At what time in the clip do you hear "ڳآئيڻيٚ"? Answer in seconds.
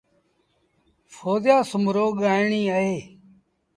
2.19-2.71